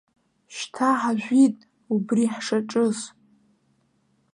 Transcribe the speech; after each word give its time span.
Шьҭа 0.55 0.89
ҳажәит 1.01 1.57
убри 1.93 2.25
ҳшаҿыз. 2.33 2.97